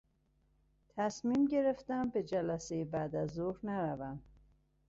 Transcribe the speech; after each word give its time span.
تصمیم 0.89 1.45
گرفتم 1.45 2.09
به 2.09 2.23
جلسهی 2.23 2.85
بعدازظهر 2.85 3.57
نروم. 3.63 4.21